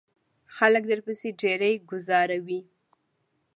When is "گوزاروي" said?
1.89-2.61